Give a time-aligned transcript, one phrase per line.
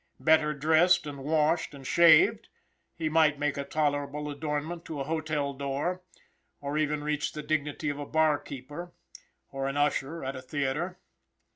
[0.19, 2.47] Better dressed, and washed, and shaved,
[2.95, 6.01] he might make a tolerable adornment to a hotel door,
[6.59, 8.93] or even reach the dignity of a bar keeper
[9.51, 10.97] or an usher at a theatre.